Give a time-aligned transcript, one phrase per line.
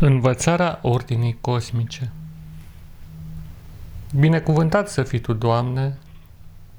[0.00, 2.10] Învățarea ordinii cosmice
[4.18, 5.98] Binecuvântat să fii Tu, Doamne,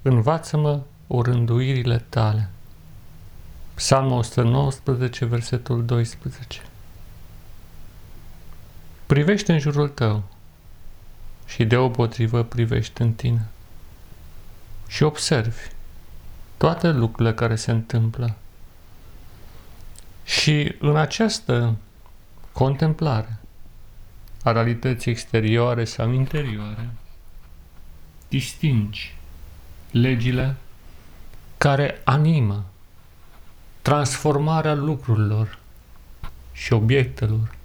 [0.02, 2.50] învață-mă orânduirile Tale.
[3.74, 6.62] Psalmul 119, versetul 12
[9.06, 10.24] Privește în jurul Tău
[11.46, 13.48] și deopotrivă privește în Tine
[14.88, 15.70] și observi
[16.58, 18.36] toate lucrurile care se întâmplă.
[20.24, 21.76] Și în această
[22.58, 23.40] contemplare
[24.44, 26.90] a realității exterioare sau interioare,
[28.28, 29.16] distingi
[29.92, 30.56] legile
[31.58, 32.66] care animă
[33.82, 35.60] transformarea lucrurilor
[36.52, 37.56] și obiectelor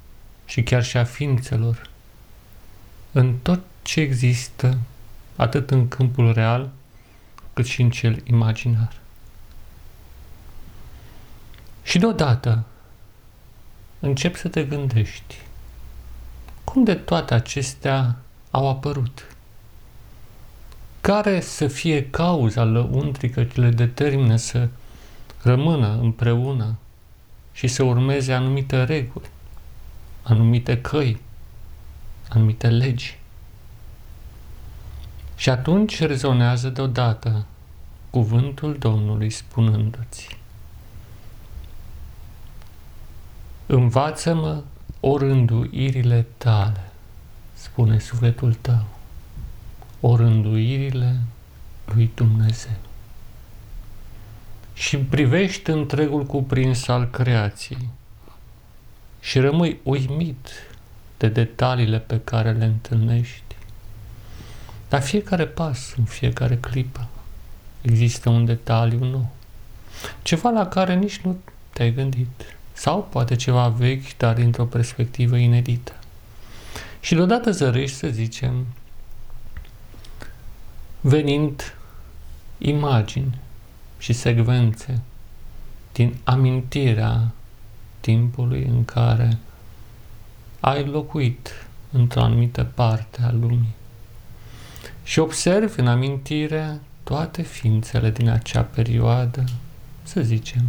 [0.45, 1.91] și chiar și a ființelor
[3.12, 4.78] în tot ce există,
[5.36, 6.70] atât în câmpul real,
[7.52, 9.00] cât și în cel imaginar.
[11.83, 12.64] Și deodată,
[14.02, 15.37] încep să te gândești
[16.65, 18.16] cum de toate acestea
[18.51, 19.36] au apărut.
[21.00, 24.69] Care să fie cauza lăuntrică ce le determină să
[25.42, 26.77] rămână împreună
[27.53, 29.28] și să urmeze anumite reguli,
[30.23, 31.20] anumite căi,
[32.28, 33.19] anumite legi.
[35.36, 37.45] Și atunci rezonează deodată
[38.11, 40.42] cuvântul Domnului spunându-ți
[43.75, 44.62] Învață-mă
[45.01, 46.91] orânduirile tale,
[47.53, 48.84] spune sufletul tău,
[50.01, 51.17] orânduirile
[51.84, 52.77] lui Dumnezeu.
[54.75, 57.89] Și privești întregul cuprins al creației
[59.20, 60.48] și rămâi uimit
[61.17, 63.57] de detaliile pe care le întâlnești.
[64.89, 67.09] La fiecare pas, în fiecare clipă,
[67.81, 69.31] există un detaliu nou.
[70.23, 71.36] Ceva la care nici nu
[71.73, 75.92] te-ai gândit sau poate ceva vechi, dar dintr-o perspectivă inedită.
[77.01, 78.67] Și deodată zărești, să zicem,
[81.01, 81.75] venind
[82.58, 83.39] imagini
[83.98, 85.01] și secvențe
[85.92, 87.30] din amintirea
[88.01, 89.39] timpului în care
[90.61, 93.75] ai locuit într-o anumită parte a lumii.
[95.02, 99.45] Și observi în amintire toate ființele din acea perioadă,
[100.02, 100.63] să zicem,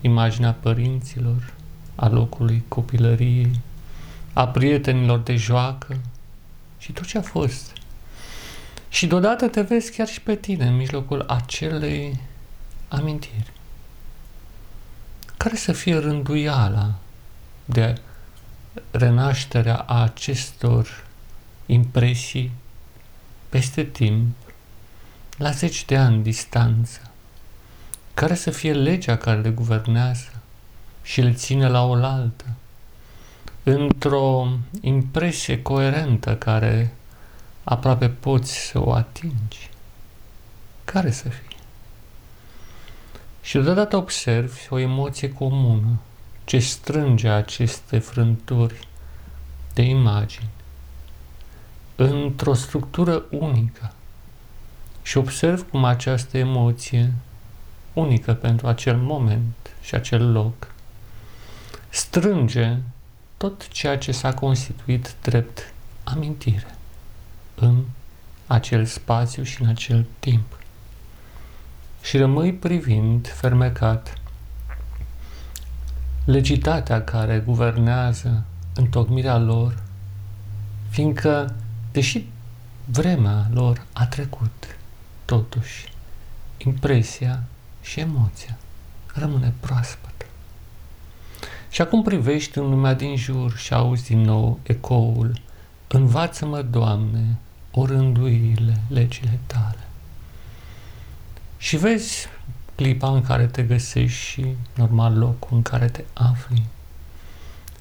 [0.00, 1.54] imaginea părinților,
[1.94, 3.60] a locului copilăriei,
[4.32, 5.96] a prietenilor de joacă
[6.78, 7.72] și tot ce a fost.
[8.88, 12.20] Și deodată te vezi chiar și pe tine în mijlocul acelei
[12.88, 13.52] amintiri.
[15.36, 16.94] Care să fie rânduiala
[17.64, 18.00] de
[18.90, 21.04] renașterea a acestor
[21.66, 22.50] impresii
[23.48, 24.36] peste timp,
[25.36, 27.09] la zeci de ani distanță?
[28.20, 30.30] Care să fie legea care le guvernează
[31.02, 32.44] și le ține la oaltă,
[33.62, 34.48] într-o
[34.80, 36.94] impresie coerentă care
[37.64, 39.70] aproape poți să o atingi.
[40.84, 41.56] Care să fie?
[43.42, 45.98] Și deodată observi o emoție comună
[46.44, 48.88] ce strânge aceste frânturi
[49.74, 50.50] de imagini
[51.96, 53.92] într-o structură unică
[55.02, 57.12] și observ cum această emoție
[57.92, 60.72] unică pentru acel moment și acel loc,
[61.88, 62.76] strânge
[63.36, 65.72] tot ceea ce s-a constituit drept
[66.04, 66.76] amintire
[67.54, 67.84] în
[68.46, 70.58] acel spațiu și în acel timp.
[72.02, 74.14] Și rămâi privind fermecat
[76.24, 79.82] legitatea care guvernează întocmirea lor,
[80.88, 81.54] fiindcă,
[81.92, 82.24] deși
[82.84, 84.76] vremea lor a trecut,
[85.24, 85.92] totuși,
[86.58, 87.42] impresia
[87.82, 88.58] și emoția
[89.14, 90.24] rămâne proaspătă.
[91.70, 95.40] Și acum privești în lumea din jur și auzi din nou ecoul
[95.92, 97.36] Învață-mă, Doamne,
[97.70, 99.86] orânduirile, legile tale.
[101.58, 102.28] Și vezi
[102.74, 106.62] clipa în care te găsești și normal locul în care te afli.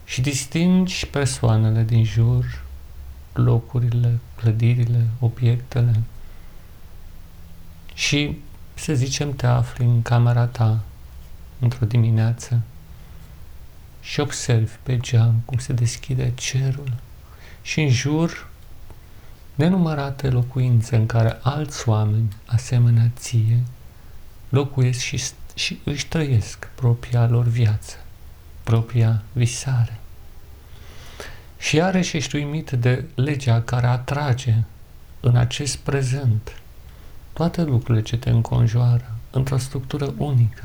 [0.05, 2.63] Și distingi persoanele din jur,
[3.33, 6.01] locurile, clădirile, obiectele.
[7.93, 8.37] Și
[8.79, 10.79] să zicem, te afli în camera ta
[11.59, 12.61] într-o dimineață
[14.01, 16.93] și observi pe geam cum se deschide cerul
[17.61, 18.47] și în jur
[19.55, 23.63] nenumărate locuințe în care alți oameni, asemenea ție,
[24.49, 25.21] locuiesc și,
[25.53, 27.95] și își trăiesc propria lor viață,
[28.63, 29.99] propria visare.
[31.57, 34.55] Și iarăși ești uimit de legea care atrage
[35.19, 36.61] în acest prezent
[37.39, 40.61] toate lucrurile ce te înconjoară într-o structură unică.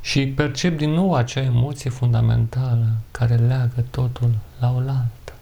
[0.00, 5.32] Și percep din nou acea emoție fundamentală care leagă totul la oaltă.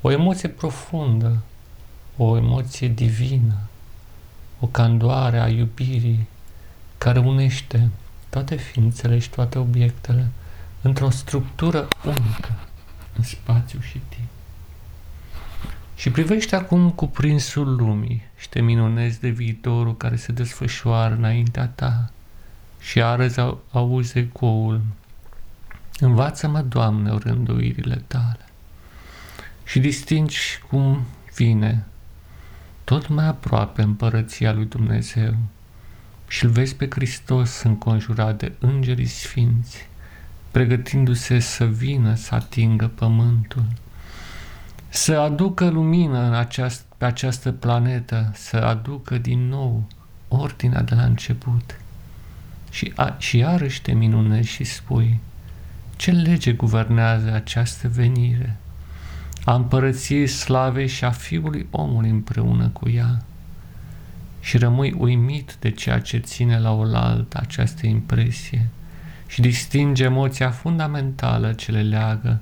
[0.00, 1.42] O emoție profundă,
[2.16, 3.56] o emoție divină,
[4.60, 6.28] o candoare a iubirii
[6.98, 7.88] care unește
[8.28, 10.28] toate ființele și toate obiectele
[10.82, 12.54] într-o structură unică
[13.16, 14.35] în spațiu și timp.
[15.96, 22.10] Și privește acum cuprinsul lumii și te minunezi de viitorul care se desfășoară înaintea ta
[22.80, 23.40] și arăți
[23.70, 24.80] auzi ecoul.
[25.98, 28.46] Învață-mă, Doamne, rânduirile tale
[29.64, 30.38] și distingi
[30.68, 31.04] cum
[31.34, 31.84] vine
[32.84, 35.36] tot mai aproape împărăția lui Dumnezeu
[36.28, 39.88] și îl vezi pe Hristos înconjurat de îngerii sfinți,
[40.50, 43.64] pregătindu-se să vină să atingă pământul,
[44.96, 49.86] să aducă lumină în aceast, pe această planetă, să aducă din nou
[50.28, 51.80] ordinea de la început.
[52.70, 55.20] Și, a, și iarăși te minunezi și spui,
[55.96, 58.56] ce lege guvernează această venire?
[59.44, 63.22] A împărăției slavei și a Fiului omului împreună cu ea
[64.40, 68.68] și rămâi uimit de ceea ce ține la oaltă această impresie
[69.26, 72.40] și distinge emoția fundamentală ce le leagă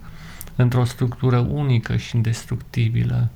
[0.56, 3.28] într-o structură unică și indestructibilă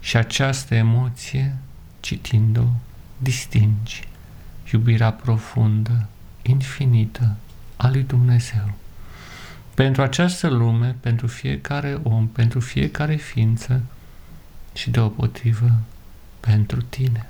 [0.00, 1.56] și această emoție,
[2.00, 2.66] citind-o,
[3.18, 4.08] distingi
[4.72, 6.08] iubirea profundă,
[6.42, 7.36] infinită
[7.76, 8.72] a lui Dumnezeu.
[9.74, 13.82] Pentru această lume, pentru fiecare om, pentru fiecare ființă
[14.74, 15.72] și deopotrivă
[16.40, 17.26] pentru tine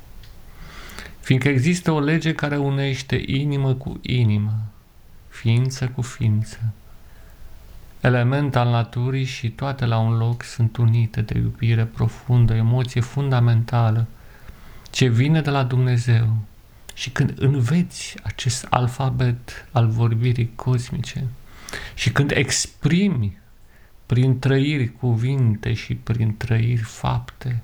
[1.29, 4.59] fiindcă există o lege care unește inimă cu inimă,
[5.29, 6.59] ființă cu ființă.
[8.00, 14.06] Element al naturii și toate la un loc sunt unite de iubire profundă, emoție fundamentală,
[14.91, 16.37] ce vine de la Dumnezeu.
[16.95, 21.25] Și când înveți acest alfabet al vorbirii cosmice
[21.95, 23.39] și când exprimi
[24.06, 27.62] prin trăiri cuvinte și prin trăiri fapte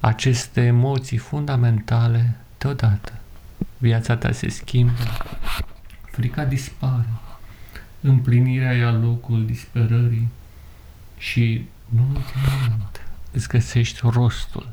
[0.00, 3.12] aceste emoții fundamentale Deodată,
[3.78, 5.02] viața ta se schimbă,
[6.10, 7.08] frica dispare,
[8.06, 10.28] împlinirea ia locul disperării
[11.18, 14.68] și, în ultimul rând, îți găsești rostul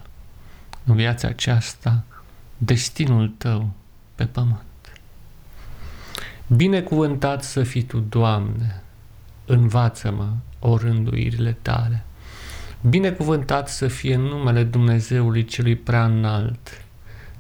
[0.84, 2.04] în viața aceasta,
[2.58, 3.70] destinul tău
[4.16, 4.62] pe pământ.
[6.48, 8.82] Binecuvântat să fii Tu, Doamne,
[9.46, 12.04] învață-mă o rânduirile Tale.
[12.82, 16.86] Binecuvântat să fie numele Dumnezeului Celui Prea Înalt,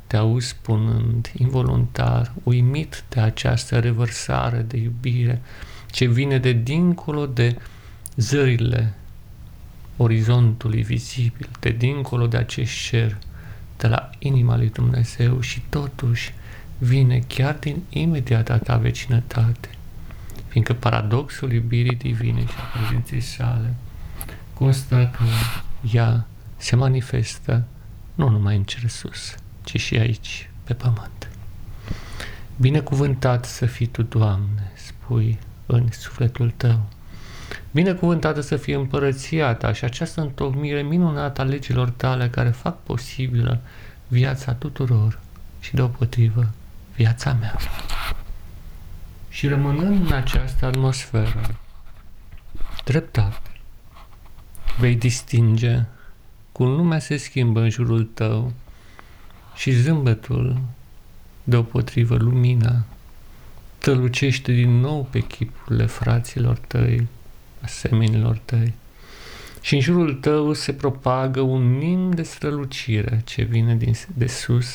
[0.07, 5.41] te auzi spunând, involuntar, uimit de această revărsare de iubire
[5.91, 7.55] ce vine de dincolo de
[8.15, 8.93] zările
[9.97, 13.17] orizontului vizibil, de dincolo de acest cer,
[13.77, 16.33] de la inima lui Dumnezeu și totuși
[16.77, 19.69] vine chiar din imediata ta vecinătate,
[20.47, 23.73] fiindcă paradoxul iubirii divine și a prezenței sale
[24.53, 25.23] constă că
[25.91, 26.27] ea
[26.57, 27.63] se manifestă
[28.15, 31.29] nu numai în cer sus, ci și aici, pe pământ.
[32.55, 35.37] Binecuvântat să fii Tu, Doamne, spui
[35.75, 36.89] în sufletul Tău.
[37.71, 43.59] Binecuvântată să fie împărăția Ta și această întocmire minunată a legilor Tale care fac posibilă
[44.07, 45.19] viața tuturor
[45.59, 46.49] și deopotrivă
[46.95, 47.55] viața mea.
[49.29, 51.59] Și rămânând în această atmosferă,
[52.83, 53.41] treptat,
[54.79, 55.83] vei distinge
[56.51, 58.53] cum lumea se schimbă în jurul tău
[59.55, 60.61] și zâmbetul,
[61.43, 62.83] deopotrivă lumina,
[63.81, 67.07] tălucește din nou pe chipurile fraților tăi,
[67.61, 68.73] asemenilor tăi,
[69.61, 74.73] și în jurul tău se propagă un nim de strălucire ce vine din, de sus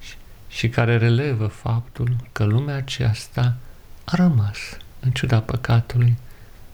[0.00, 0.14] și,
[0.48, 3.56] și care relevă faptul că lumea aceasta
[4.04, 4.58] a rămas,
[5.00, 6.16] în ciuda păcatului,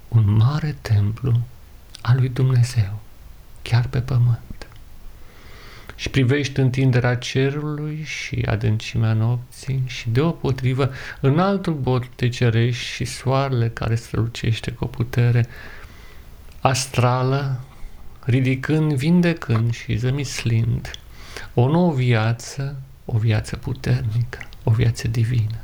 [0.09, 1.41] un mare templu
[2.03, 3.01] al lui Dumnezeu,
[3.63, 4.41] chiar pe pământ
[5.97, 13.05] și privești întinderea cerului și adâncimea nopții și deopotrivă în altul bot te cerești și
[13.05, 15.47] soarele care strălucește cu o putere
[16.61, 17.61] astrală,
[18.25, 20.91] ridicând, vindecând și zămislind
[21.55, 25.59] o nouă viață, o viață puternică, o viață divină,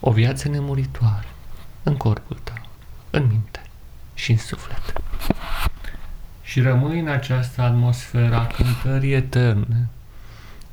[0.00, 1.28] o viață nemuritoare
[1.82, 2.68] în corpul tău,
[3.10, 3.62] în minte
[4.14, 4.92] și în suflet
[6.48, 9.88] și rămâi în această atmosferă a cântării eterne,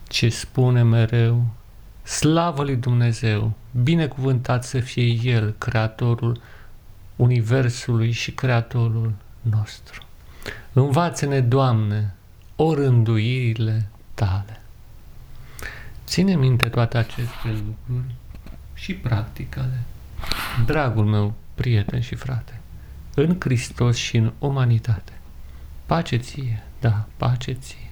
[0.07, 1.45] ce spune mereu,
[2.03, 3.53] slavă lui Dumnezeu,
[3.83, 6.41] binecuvântat să fie El, Creatorul
[7.15, 10.05] Universului și Creatorul nostru.
[10.73, 12.13] Învață-ne, Doamne,
[12.55, 14.61] orânduirile Tale.
[16.05, 18.15] Ține minte toate aceste lucruri
[18.73, 19.79] și practicale
[20.65, 22.59] Dragul meu prieten și frate,
[23.15, 25.14] în Hristos și în umanitate,
[25.85, 27.91] pace ție, da, pace ție.